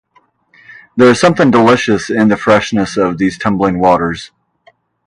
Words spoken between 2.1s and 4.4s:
the freshness of these tumbling waters.